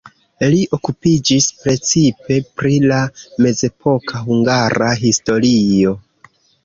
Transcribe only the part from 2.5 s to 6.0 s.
pri la mezepoka hungara historio.